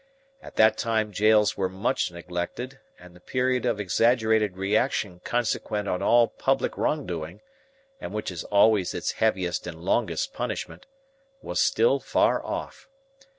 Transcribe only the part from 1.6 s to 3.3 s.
much neglected, and the